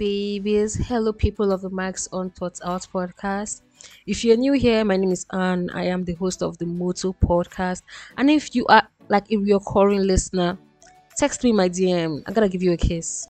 [0.00, 0.76] babies.
[0.88, 3.60] Hello, people of the Mics on Thoughts Out podcast.
[4.06, 5.68] If you're new here, my name is Ann.
[5.74, 7.82] I am the host of the Moto podcast.
[8.16, 10.56] And if you are like a recurring listener,
[11.18, 12.22] text me my DM.
[12.26, 13.28] I gotta give you a kiss.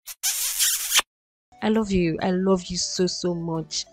[1.62, 2.18] I love you.
[2.22, 3.86] I love you so so much.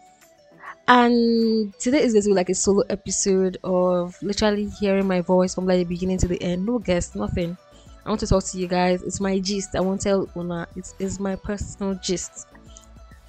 [0.86, 5.56] And today is going to be like a solo episode of literally hearing my voice
[5.56, 6.66] from like the beginning to the end.
[6.66, 7.56] No guest, nothing.
[8.04, 9.02] I want to talk to you guys.
[9.02, 9.76] It's my gist.
[9.76, 10.66] I won't tell Una.
[10.74, 12.46] It's, it's my personal gist.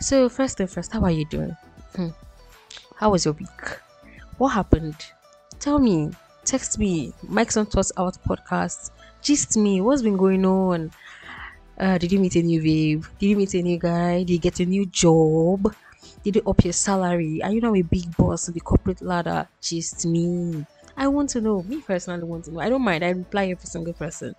[0.01, 1.55] So first and first, how are you doing?
[1.95, 2.09] Hmm.
[2.95, 3.61] How was your week?
[4.39, 4.95] What happened?
[5.59, 6.09] Tell me.
[6.43, 7.13] Text me.
[7.27, 8.89] Mics on Thoughts Out podcast.
[9.21, 9.79] Gist me.
[9.79, 10.89] What's been going on?
[11.79, 13.05] Uh, did you meet a new babe?
[13.19, 14.23] Did you meet a new guy?
[14.23, 15.71] Did you get a new job?
[16.23, 17.43] Did you up your salary?
[17.43, 19.47] Are you now a big boss on the corporate ladder?
[19.61, 20.65] Gist me.
[20.97, 21.61] I want to know.
[21.61, 22.59] Me personally want to know.
[22.59, 23.05] I don't mind.
[23.05, 24.33] I reply every single person.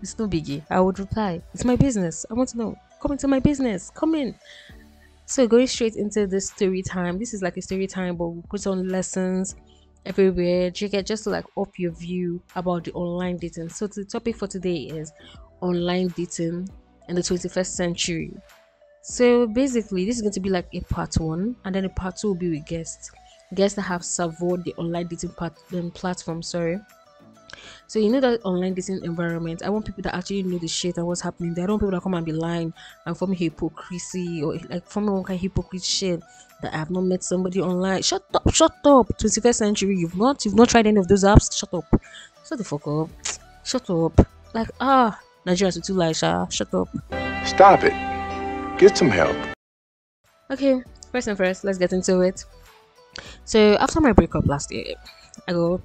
[0.00, 0.62] It's no biggie.
[0.70, 1.42] I would reply.
[1.54, 2.24] It's my business.
[2.30, 2.76] I want to know.
[3.02, 3.90] Come into my business.
[3.90, 4.36] Come in.
[5.28, 7.18] So going straight into the story time.
[7.18, 9.56] This is like a story time, but we put on lessons
[10.06, 10.72] everywhere.
[10.74, 13.68] You get just to like up your view about the online dating.
[13.68, 15.12] So the topic for today is
[15.60, 16.70] online dating
[17.10, 18.32] in the 21st century.
[19.02, 22.16] So basically, this is going to be like a part one, and then a part
[22.16, 23.10] two will be with guests,
[23.52, 26.42] guests that have served the online dating part, um, platform.
[26.42, 26.78] Sorry.
[27.86, 29.62] So you know that online dating environment.
[29.64, 31.54] I want people that actually know the shit and what's happening.
[31.54, 31.64] There.
[31.64, 32.72] I don't want people that come and be lying
[33.06, 36.20] and form hypocrisy or like form one kind of hypocrite shit
[36.62, 38.02] that I have not met somebody online.
[38.02, 39.08] Shut up, shut up.
[39.18, 41.56] 21st century, you've not you've not tried any of those apps.
[41.56, 41.84] Shut up.
[42.46, 43.10] Shut the fuck up.
[43.64, 44.26] Shut up.
[44.54, 46.88] Like ah, Nigerians are too like shut up.
[47.46, 48.78] Stop it.
[48.78, 49.36] Get some help.
[50.50, 52.44] Okay, first and first, let's get into it.
[53.44, 54.94] So after my breakup last year,
[55.46, 55.80] I go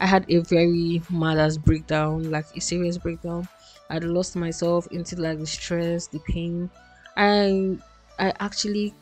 [0.00, 3.48] I had a very mother's breakdown, like a serious breakdown.
[3.90, 6.70] I'd lost myself into like the stress, the pain.
[7.16, 7.78] I
[8.18, 8.94] I actually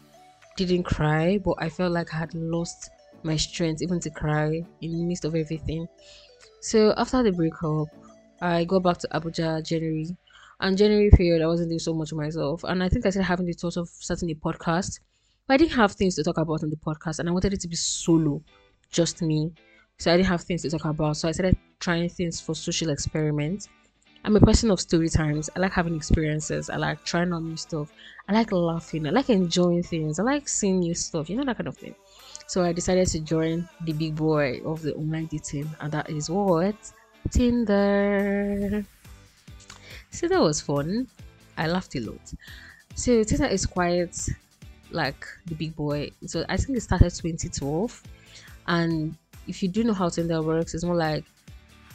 [0.56, 2.90] didn't cry, but I felt like I had lost
[3.22, 5.88] my strength even to cry in the midst of everything.
[6.60, 7.88] So after the breakup,
[8.40, 10.16] I got back to Abuja January
[10.60, 12.64] and January period, I wasn't doing so much myself.
[12.64, 15.00] And I think I started having the thought of starting a podcast.
[15.46, 17.60] But I didn't have things to talk about on the podcast, and I wanted it
[17.60, 18.42] to be solo,
[18.90, 19.52] just me.
[19.98, 21.16] So I didn't have things to talk about.
[21.16, 23.68] So I started trying things for social experiments.
[24.24, 25.50] I'm a person of story times.
[25.54, 26.70] I like having experiences.
[26.70, 27.92] I like trying on new stuff.
[28.26, 29.06] I like laughing.
[29.06, 30.18] I like enjoying things.
[30.18, 31.28] I like seeing new stuff.
[31.28, 31.94] You know that kind of thing.
[32.46, 36.30] So I decided to join the big boy of the online dating, and that is
[36.30, 36.74] what
[37.30, 38.84] Tinder.
[40.10, 41.06] So that was fun.
[41.56, 42.32] I laughed a lot.
[42.94, 44.16] So Tinder is quite
[44.90, 46.10] like the big boy.
[46.26, 48.02] So I think it started 2012.
[48.66, 49.16] And
[49.46, 51.24] if you do know how Tinder works, it's more like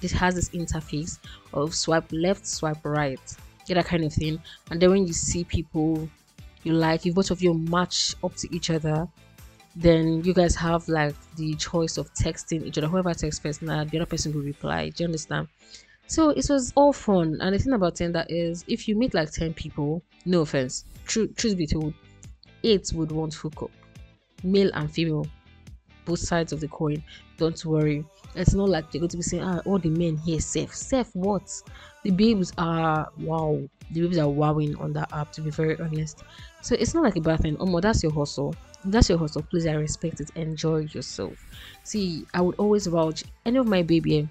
[0.01, 1.19] it has this interface
[1.53, 3.19] of swipe left, swipe right,
[3.67, 4.41] get that kind of thing.
[4.71, 6.09] And then when you see people
[6.63, 9.07] you like, if both of you match up to each other,
[9.75, 12.87] then you guys have like the choice of texting each other.
[12.87, 14.89] Whoever texts first, now the other person will reply.
[14.89, 15.47] Do you understand?
[16.07, 17.37] So it was all fun.
[17.39, 21.35] And the thing about Tinder is if you meet like 10 people, no offense, truth,
[21.35, 21.93] truth be told,
[22.63, 23.71] eight would want hook up.
[24.43, 25.27] Male and female.
[26.05, 27.03] Both sides of the coin.
[27.37, 28.05] Don't worry.
[28.35, 30.73] It's not like they're going to be saying, ah, all the men here safe.
[30.73, 31.51] Safe what?
[32.03, 33.61] The babes are wow.
[33.91, 36.23] The babes are wowing on that app to be very honest.
[36.61, 37.57] So it's not like a bad thing.
[37.59, 38.55] Oh, that's your hustle.
[38.85, 39.41] That's your hustle.
[39.43, 40.29] Please, I respect it.
[40.35, 41.33] Enjoy yourself.
[41.83, 44.27] See, I would always vouch any of my baby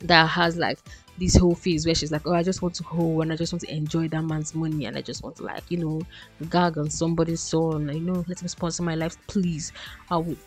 [0.00, 0.78] that has like
[1.18, 3.52] this whole phase where she's like, Oh, I just want to hold and I just
[3.52, 6.02] want to enjoy that man's money and I just want to like, you know,
[6.50, 9.72] gag on somebody's son, you know, let him sponsor my life, please.
[10.10, 10.38] I would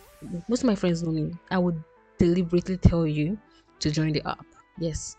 [0.47, 1.33] most of my friends know me.
[1.51, 1.81] I would
[2.17, 3.37] deliberately tell you
[3.79, 4.45] to join the app.
[4.79, 5.17] Yes.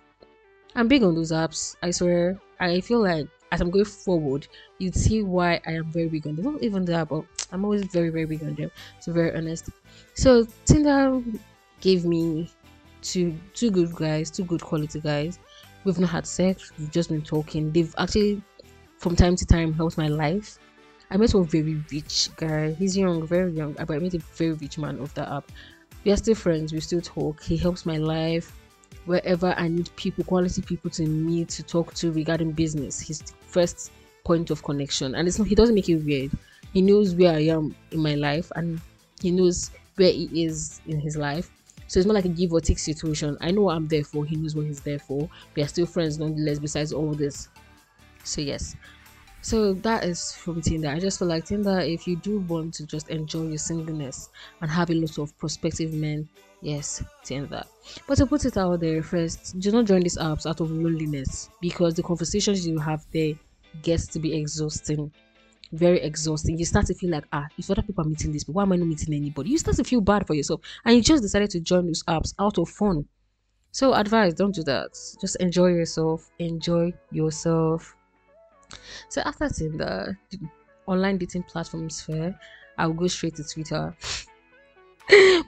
[0.74, 1.76] I'm big on those apps.
[1.82, 2.38] I swear.
[2.60, 4.46] I feel like as I'm going forward,
[4.78, 6.52] you'd see why I am very big on them.
[6.52, 8.70] Not even that, but I'm always very, very big on them.
[9.02, 9.70] To be very honest.
[10.14, 11.22] So Tinder
[11.80, 12.50] gave me
[13.02, 15.38] two two good guys, two good quality guys.
[15.84, 17.72] We've not had sex, we've just been talking.
[17.72, 18.42] They've actually
[18.98, 20.58] from time to time helped my life.
[21.10, 22.72] I met one very rich guy.
[22.72, 25.50] He's young, very young, but I met a very rich man of that app.
[26.04, 27.42] We are still friends, we still talk.
[27.42, 28.52] He helps my life
[29.06, 33.06] wherever I need people, quality people to meet to talk to regarding business.
[33.06, 33.90] The first
[34.24, 36.30] point of connection, and it's not, he doesn't make it weird.
[36.74, 38.80] He knows where I am in my life, and
[39.22, 41.50] he knows where he is in his life.
[41.86, 43.38] So it's not like a give or take situation.
[43.40, 44.26] I know what I'm there for.
[44.26, 45.28] He knows what he's there for.
[45.54, 47.48] We are still friends nonetheless, besides all this.
[48.24, 48.76] So, yes.
[49.40, 50.88] So that is from Tinder.
[50.88, 54.30] I just feel like Tinder, if you do want to just enjoy your singleness
[54.60, 56.28] and have a lot of prospective men,
[56.60, 57.64] yes, Tinder.
[58.06, 61.50] But to put it out there first, do not join these apps out of loneliness
[61.60, 63.34] because the conversations you have there
[63.82, 65.12] gets to be exhausting.
[65.72, 66.58] very exhausting.
[66.58, 68.72] You start to feel like, ah, if other people are meeting this, but why am
[68.72, 69.50] I not meeting anybody?
[69.50, 72.34] You start to feel bad for yourself, and you just decided to join those apps
[72.38, 73.08] out of fun.
[73.72, 74.90] So, advice: don't do that.
[75.20, 76.30] Just enjoy yourself.
[76.40, 77.96] Enjoy yourself.
[79.08, 80.38] So after Tinder, the
[80.86, 82.38] online dating platforms fair,
[82.76, 83.94] I'll go straight to Twitter.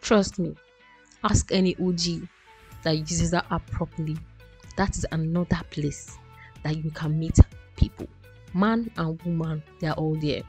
[0.00, 0.54] Trust me.
[1.24, 2.28] Ask any OG
[2.82, 4.16] that uses that app properly.
[4.76, 6.16] That is another place
[6.62, 7.38] that you can meet
[7.76, 8.06] people.
[8.54, 10.42] Man and woman, they're all there.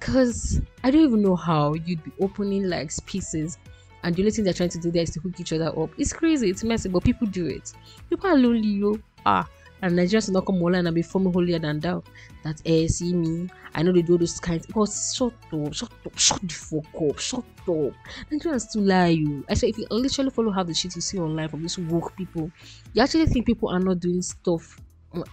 [0.00, 3.58] Cause I don't even know how you'd be opening like spaces
[4.04, 5.90] and the only thing they're trying to do there is to hook each other up.
[5.96, 7.72] It's crazy, it's messy, but people do it.
[8.10, 8.98] People are lonely, yo.
[9.24, 9.48] Ah,
[9.84, 12.02] and Nigerians will not come online and be forming holier than thou.
[12.42, 14.64] That eh, see me, I know they do those kinds.
[14.64, 17.92] Because shut up, shut up, shut the fuck up, shut up.
[18.32, 19.44] Nigerians still lie you.
[19.46, 22.16] I say if you literally follow half the shit you see online from these woke
[22.16, 22.50] people,
[22.94, 24.80] you actually think people are not doing stuff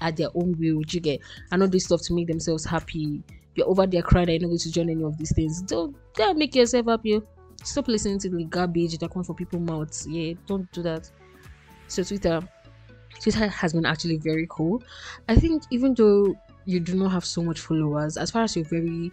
[0.02, 0.84] at their own will.
[0.86, 1.22] You get,
[1.54, 3.24] are not doing stuff to make themselves happy.
[3.56, 5.62] You're over there crying you're not going to join any of these things.
[5.62, 7.22] Don't don't make yourself happy.
[7.64, 10.06] Stop listening to the garbage that comes from people's mouths.
[10.10, 11.10] Yeah, don't do that.
[11.88, 12.42] So Twitter
[13.20, 14.84] Twitter has been actually very cool.
[15.28, 16.36] I think even though
[16.66, 19.12] you do not have so much followers, as far as you're very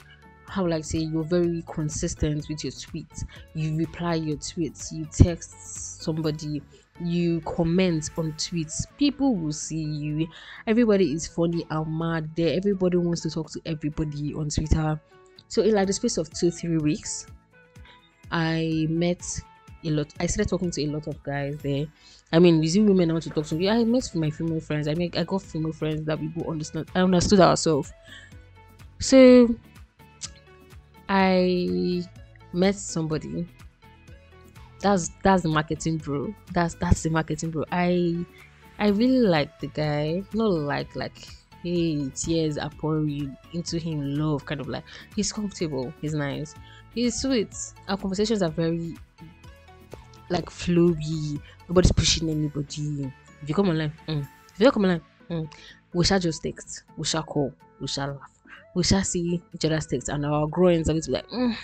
[0.49, 3.25] how like say you're very consistent with your tweets,
[3.55, 6.63] you reply your tweets, you text somebody,
[7.01, 10.27] you comment on tweets, people will see you.
[10.67, 12.57] Everybody is funny and mad there.
[12.57, 15.01] Everybody wants to talk to everybody on Twitter.
[15.49, 17.27] So in like the space of two, three weeks,
[18.31, 19.23] I met
[19.85, 20.13] a lot.
[20.21, 21.87] I started talking to a lot of guys there.
[22.33, 23.57] I mean, you see women I want to talk to.
[23.57, 24.89] Yeah, I met my female friends.
[24.89, 26.91] I mean, I got female friends that we both understand.
[26.95, 27.93] I understood ourselves.
[29.01, 29.55] So
[31.09, 32.05] I
[32.53, 33.47] met somebody.
[34.81, 36.35] That's that's the marketing bro.
[36.53, 37.65] That's that's the marketing bro.
[37.73, 38.25] I
[38.79, 40.23] I really like the guy.
[40.35, 41.29] Not like like
[41.63, 44.85] hey tears are pouring into him love kind of like
[45.17, 46.55] he's comfortable he's nice
[46.95, 47.53] he's sweet
[47.89, 48.97] our conversations are very
[50.31, 51.41] like flowy.
[51.69, 53.13] Nobody's pushing anybody.
[53.43, 54.27] If you come online, mm.
[54.55, 55.53] if you come online, mm.
[55.93, 58.31] we shall just text, we shall call, we shall laugh,
[58.75, 61.55] we shall see each other's text, and our growings are going to be like, mm,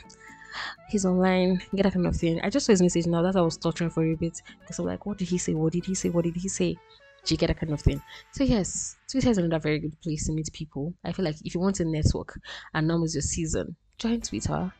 [0.88, 2.40] he's online, get that kind of thing.
[2.43, 4.87] I just saw his message now that I was torturing for a bit because I'm
[4.87, 5.55] like, what did he say?
[5.55, 6.10] What did he say?
[6.10, 6.76] What did he say?
[7.25, 8.02] Do you get that kind of thing?
[8.32, 10.93] So yes, Twitter is another very good place to meet people.
[11.05, 12.38] I feel like if you want to network
[12.75, 14.72] and now is your season, join Twitter.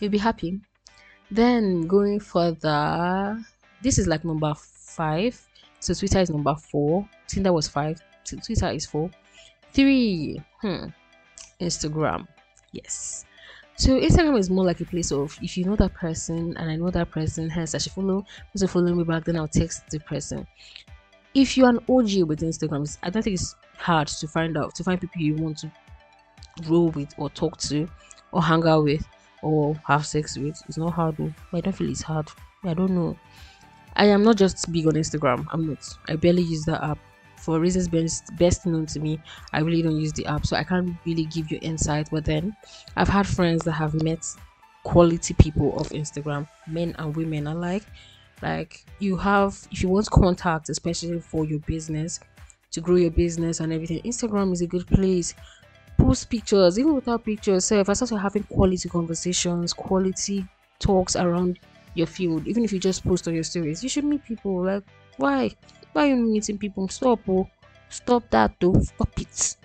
[0.00, 0.60] You'll be happy.
[1.30, 3.40] Then going further,
[3.82, 5.40] this is like number five.
[5.78, 7.08] So Twitter is number four.
[7.26, 8.00] Tinder was five.
[8.24, 9.10] Twitter is four.
[9.72, 10.86] Three, hmm,
[11.60, 12.26] Instagram.
[12.72, 13.24] Yes.
[13.76, 16.76] So Instagram is more like a place of if you know that person and I
[16.76, 18.26] know that person, hence I should follow.
[18.54, 20.46] Also follow me back, then I'll text the person.
[21.32, 24.84] If you're an OG with Instagram, I don't think it's hard to find out to
[24.84, 25.72] find people you want to
[26.68, 27.88] roll with or talk to
[28.32, 29.06] or hang out with
[29.42, 30.62] or have sex with.
[30.68, 31.32] It's not hard though.
[31.52, 32.28] I don't feel it's hard.
[32.64, 33.16] I don't know.
[33.96, 35.46] I am not just big on Instagram.
[35.50, 35.86] I'm not.
[36.08, 36.98] I barely use that app.
[37.36, 39.18] For reasons best best known to me,
[39.54, 42.08] I really don't use the app, so I can't really give you insight.
[42.10, 42.54] But then,
[42.96, 44.26] I've had friends that have met
[44.84, 47.84] quality people of Instagram, men and women alike.
[48.42, 52.20] Like you have, if you want contact, especially for your business,
[52.72, 55.34] to grow your business and everything, Instagram is a good place
[56.00, 57.64] post pictures, even without pictures.
[57.64, 60.46] So if I start having quality conversations, quality
[60.78, 61.58] talks around
[61.94, 64.64] your field, even if you just post on your stories, you should meet people.
[64.64, 64.84] Like,
[65.16, 65.50] why?
[65.92, 66.88] Why are you meeting people?
[66.88, 67.48] Stop, oh,
[67.88, 68.80] stop that, though.
[68.80, 69.56] Stop it.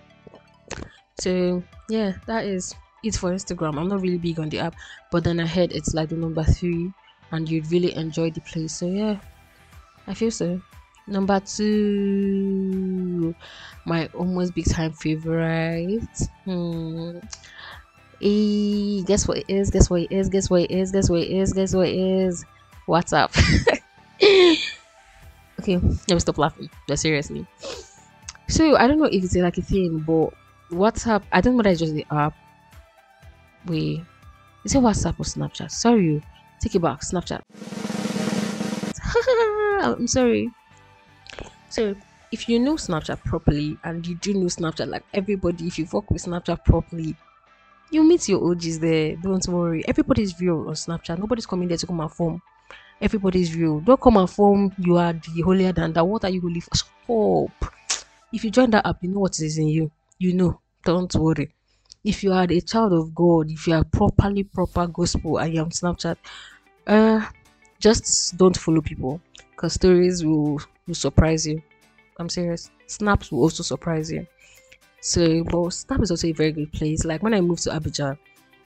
[1.19, 3.79] So yeah, that is it for Instagram.
[3.79, 4.75] I'm not really big on the app,
[5.11, 6.91] but then I heard it's like the number three,
[7.31, 8.75] and you'd really enjoy the place.
[8.75, 9.17] So yeah,
[10.07, 10.59] I feel so.
[11.07, 13.04] Number two,
[13.85, 16.01] my almost big time favorite.
[16.45, 17.19] Hmm.
[18.19, 19.69] E, guess what it is?
[19.69, 20.29] Guess what it is?
[20.29, 20.91] Guess what it is?
[20.91, 21.53] Guess what it is?
[21.53, 22.45] Guess what it is?
[22.87, 23.31] WhatsApp.
[25.59, 26.69] okay, let me stop laughing.
[26.87, 27.45] No, seriously.
[28.47, 30.33] So I don't know if it's like a thing, but
[30.71, 31.23] WhatsApp.
[31.31, 32.33] I don't know whether it's just the app.
[33.65, 34.01] Wait,
[34.63, 35.71] is it WhatsApp or Snapchat?
[35.71, 36.21] Sorry,
[36.59, 37.01] take it back.
[37.01, 37.41] Snapchat.
[39.97, 40.51] I'm sorry.
[41.69, 41.95] So
[42.35, 46.11] if you know Snapchat properly and you do know Snapchat, like everybody, if you work
[46.11, 47.15] with Snapchat properly,
[47.91, 49.15] you meet your OGs there.
[49.15, 49.87] Don't worry.
[49.87, 51.17] Everybody's real on Snapchat.
[51.17, 52.41] Nobody's coming there to come and form.
[52.99, 53.79] Everybody's real.
[53.79, 54.73] Don't come and form.
[54.77, 56.03] You are the holier than that.
[56.03, 56.75] What are you holy for?
[56.75, 57.73] Stop.
[58.33, 59.89] If you join that app, you know what is in you.
[60.19, 60.59] You know.
[60.83, 61.53] Don't worry.
[62.03, 65.69] If you are a child of God, if you are properly proper gospel I am
[65.69, 66.17] Snapchat,
[66.85, 67.25] uh,
[67.79, 71.61] just don't follow people because stories will will surprise you.
[72.17, 72.71] I'm serious.
[72.87, 74.25] Snaps will also surprise you.
[75.01, 77.05] So, but Snap is also a very good place.
[77.05, 78.17] Like when I moved to Abuja,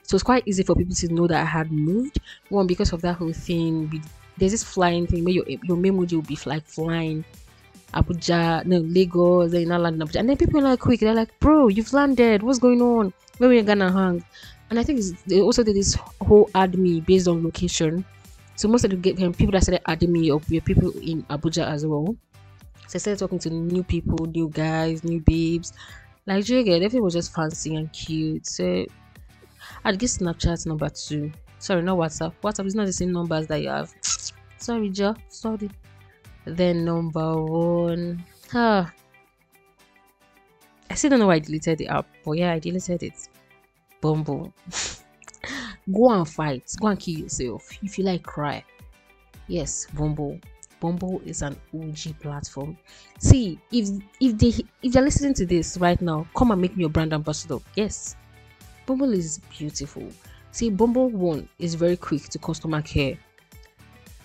[0.04, 2.20] so it's quite easy for people to know that I had moved.
[2.50, 4.04] One because of that whole thing.
[4.38, 7.26] There's this flying thing where your your memoji will be like flying.
[7.94, 11.00] Abuja, no Lagos, then not land Abuja, and then people are like quick.
[11.02, 12.44] They're like, "Bro, you've landed.
[12.44, 13.14] What's going on?
[13.38, 14.24] Where you gonna hang?"
[14.70, 18.06] And I think they also did this whole add me based on location.
[18.56, 21.86] So most of the people that started adding me up were people in Abuja as
[21.86, 22.16] well.
[22.90, 25.74] So I started talking to new people, new guys, new babes.
[26.26, 28.48] Like Jigga, everything was just fancy and cute.
[28.48, 28.84] So
[29.86, 31.32] I'd get Snapchat number two.
[31.60, 32.34] Sorry, not WhatsApp.
[32.42, 33.94] WhatsApp is not the same numbers that you have.
[34.58, 35.14] Sorry, Joe.
[35.28, 35.70] Sorry.
[36.46, 38.26] Then number one.
[38.56, 38.92] Ah.
[40.90, 43.30] I still don't know why I deleted the app, but yeah, I deleted it.
[44.02, 44.52] Bumble.
[45.94, 46.74] go and fight.
[46.82, 47.70] Go and kill yourself.
[47.84, 48.64] If you like cry.
[49.48, 50.40] Yes, Bumble.
[50.80, 52.78] Bumble is an OG platform.
[53.20, 54.50] See, if if they
[54.82, 57.58] if you're listening to this right now, come and make me your brand ambassador.
[57.76, 58.16] Yes.
[58.86, 60.08] Bumble is beautiful.
[60.52, 63.18] See, Bumble one is very quick to customer care.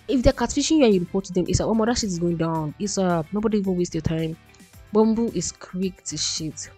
[0.07, 2.09] If they're catfishing you and you report to them, it's like, oh my that shit
[2.09, 2.73] is going down.
[2.79, 4.37] It's uh nobody even waste your time.
[4.93, 6.69] Bumble is quick to shit.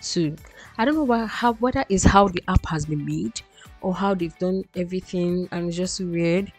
[0.00, 0.34] So
[0.76, 3.40] I don't know why how whether is how the app has been made
[3.80, 6.52] or how they've done everything and it's just weird.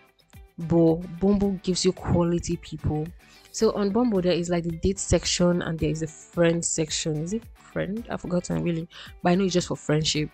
[0.67, 3.08] But Bumble gives you quality people.
[3.51, 7.17] So on Bumble there is like the date section and there is a friend section.
[7.17, 8.05] Is it friend?
[8.10, 8.88] I've forgotten really,
[9.22, 10.29] but I know it's just for friendship.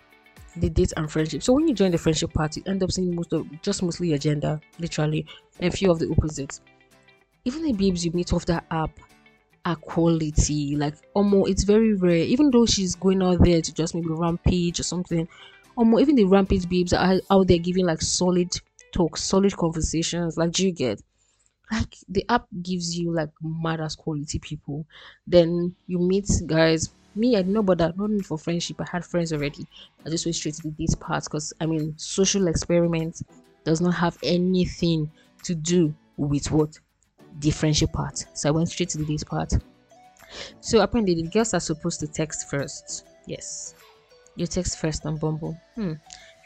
[0.56, 1.42] The date and friendship.
[1.42, 4.18] So when you join the friendship party, end up seeing most of just mostly your
[4.18, 5.26] gender, literally,
[5.60, 6.60] and a few of the opposites.
[7.44, 8.98] Even the babes you meet off that app
[9.64, 10.76] are quality.
[10.76, 12.24] Like almost it's very rare.
[12.24, 15.28] Even though she's going out there to just maybe rampage or something,
[15.76, 18.52] almost even the rampage babes are out there giving like solid
[18.92, 20.36] talks, solid conversations.
[20.36, 21.02] Like do you get?
[21.70, 24.86] Like the app gives you like mad as quality people.
[25.26, 26.90] Then you meet guys.
[27.14, 29.66] Me, I did not bother, not only for friendship, I had friends already.
[30.06, 33.22] I just went straight to date part because I mean, social experiment
[33.64, 35.10] does not have anything
[35.44, 36.78] to do with what
[37.40, 38.24] the friendship part.
[38.34, 39.52] So I went straight to date part.
[40.60, 43.06] So apparently the girls are supposed to text first.
[43.26, 43.74] Yes.
[44.36, 45.56] You text first on Bumble.
[45.74, 45.94] Hmm.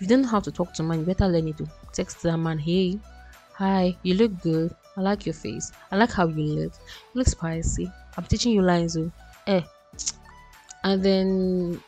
[0.01, 2.59] You don't have to talk to man, you better learn it to text that man,
[2.59, 2.99] hey,
[3.53, 4.75] hi, you look good.
[4.97, 5.73] I like your face.
[5.91, 6.73] I like how you look.
[7.15, 7.91] You look spicy.
[8.17, 9.11] I'm teaching you lines, oh.
[9.47, 9.63] Eh.
[10.85, 11.83] And then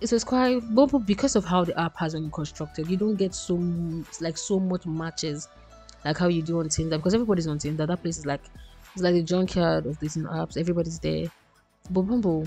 [0.00, 0.60] it was quite
[1.06, 2.88] because of how the app has been constructed.
[2.88, 3.54] You don't get so
[4.20, 5.48] like so much matches
[6.04, 7.86] like how you do on Tinder because everybody's on Tinder.
[7.86, 8.42] That place is like
[8.94, 10.56] it's like the junkyard of dating apps.
[10.56, 11.26] Everybody's there.
[11.90, 12.46] But Bumble,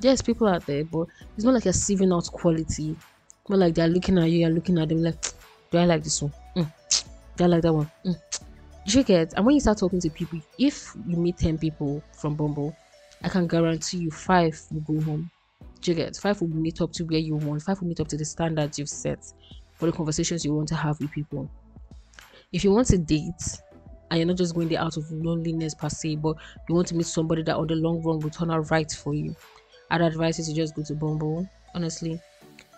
[0.00, 2.96] yes, people are there, but it's not like you're sieving out quality.
[3.48, 5.20] More like they're looking at you, you're looking at them like,
[5.70, 6.32] do I like this one?
[6.56, 6.72] Mm.
[7.36, 7.90] Do I like that one?
[8.04, 8.16] Mm.
[8.86, 9.32] You get?
[9.36, 12.76] And when you start talking to people, if you meet 10 people from Bumble,
[13.22, 15.30] I can guarantee you five will go home.
[15.84, 16.16] You get?
[16.16, 18.78] Five will meet up to where you want, five will meet up to the standards
[18.78, 19.32] you've set
[19.74, 21.50] for the conversations you want to have with people.
[22.52, 23.60] If you want to date,
[24.10, 26.36] and you're not just going there out of loneliness per se, but
[26.68, 29.14] you want to meet somebody that on the long run will turn out right for
[29.14, 29.34] you,
[29.90, 31.48] I'd advise you to just go to Bumble.
[31.74, 32.20] Honestly,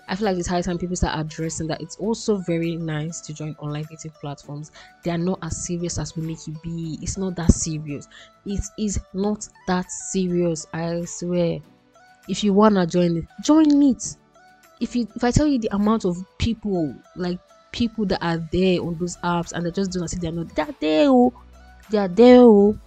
[0.09, 3.33] I feel like it's high time people start addressing that it's also very nice to
[3.35, 4.71] join online dating platforms.
[5.03, 6.99] They are not as serious as we make it be.
[7.01, 8.09] It's not that serious.
[8.45, 10.67] It is not that serious.
[10.73, 11.61] I swear.
[12.29, 14.17] If you wanna join it, join it.
[14.81, 17.39] If you if I tell you the amount of people like
[17.73, 20.75] people that are there on those apps and they just don't see they're not they're
[20.81, 21.33] there oh
[21.91, 22.79] they're there oh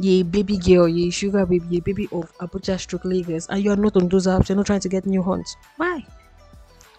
[0.00, 3.96] yeah baby girl yeah sugar baby yeah baby of Abuja stroke Lagos and you're not
[3.96, 6.04] on those apps you're not trying to get new hunts why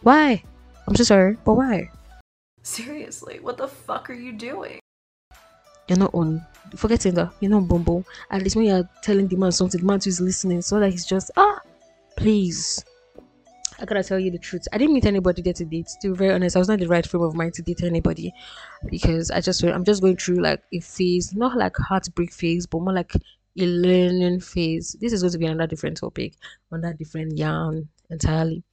[0.02, 0.44] why
[0.88, 1.90] I'm so sorry but why
[2.62, 4.80] seriously what the fuck are you doing
[5.88, 9.52] you're not on forgetting that you're not Bumble at least when you're telling the man
[9.52, 11.60] something the man who's listening so that he's just ah
[12.18, 12.84] please
[13.80, 14.68] I gotta tell you the truth.
[14.72, 15.90] I didn't meet anybody there to date.
[16.02, 17.84] To be very honest, I was not in the right frame of mind to date
[17.84, 18.34] anybody
[18.90, 22.80] because I just I'm just going through like a phase, not like heartbreak phase, but
[22.80, 24.96] more like a learning phase.
[25.02, 26.36] This is going to be another different topic,
[26.72, 28.64] on that different yarn entirely.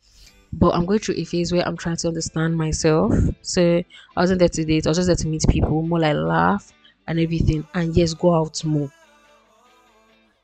[0.53, 3.13] But I'm going through a phase where I'm trying to understand myself.
[3.41, 3.83] So
[4.17, 4.87] I wasn't there to date.
[4.87, 6.73] I was just there to meet people, more like laugh
[7.07, 8.91] and everything, and yes, go out more.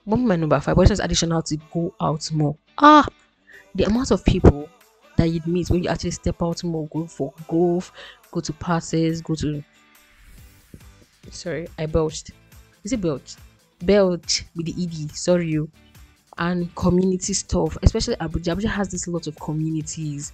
[0.05, 2.57] One my number five, but just additional to go out more.
[2.79, 3.07] Ah,
[3.75, 4.69] the amount of people
[5.17, 7.93] that you'd meet when you actually step out more, go for golf,
[8.31, 9.63] go to parties, go to
[11.31, 12.31] sorry, I belched.
[12.85, 13.39] Is it belched?
[13.81, 15.71] Belch with the ED, sorry you.
[16.39, 18.55] And community stuff, especially Abuja.
[18.55, 20.33] Abuja has this lot of communities,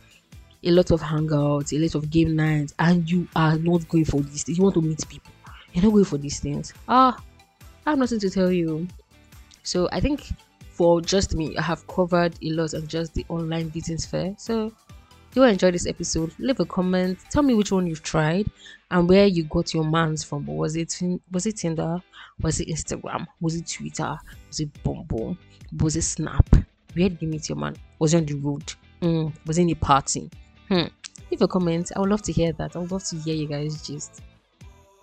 [0.63, 4.21] a lot of hangouts, a lot of game nights, and you are not going for
[4.21, 4.59] these things.
[4.59, 5.33] You want to meet people.
[5.73, 6.73] You're not going for these things.
[6.89, 7.19] Ah,
[7.87, 8.87] I have nothing to tell you.
[9.63, 10.31] So I think
[10.75, 14.35] for just me, I have covered a lot on just the online dating sphere.
[14.39, 14.73] So,
[15.43, 16.33] you enjoy this episode?
[16.39, 17.19] Leave a comment.
[17.31, 18.47] Tell me which one you've tried
[18.91, 20.47] and where you got your mans from.
[20.47, 21.01] Was it
[21.31, 22.01] was it Tinder?
[22.41, 23.27] Was it Instagram?
[23.41, 24.17] Was it Twitter?
[24.49, 25.37] Was it Bumble?
[25.81, 26.49] Was it Snap?
[26.95, 27.77] Where did you meet your man?
[27.99, 28.73] Was it on the road?
[29.01, 30.31] Mm, was it in the party?
[30.69, 30.85] Hmm.
[31.31, 31.91] Leave a comment.
[31.97, 32.77] I would love to hear that.
[32.77, 34.23] I would love to hear you guys gist.